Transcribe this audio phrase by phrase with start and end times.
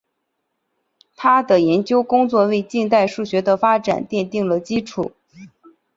[1.15, 5.11] 他的研究工作为近代数学的发展奠定了基础。